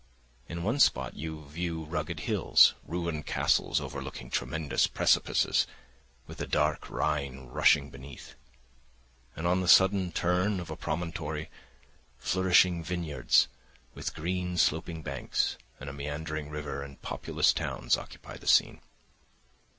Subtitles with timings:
[0.49, 5.67] In one spot you view rugged hills, ruined castles overlooking tremendous precipices,
[6.25, 8.33] with the dark Rhine rushing beneath;
[9.35, 11.51] and on the sudden turn of a promontory,
[12.17, 13.47] flourishing vineyards
[13.93, 18.81] with green sloping banks and a meandering river and populous towns occupy the scene.